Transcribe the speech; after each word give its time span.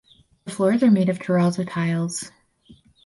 The 0.45 0.51
floors 0.51 0.81
are 0.81 0.89
made 0.89 1.09
of 1.09 1.19
terrazzo 1.19 1.63
tiles. 1.69 2.31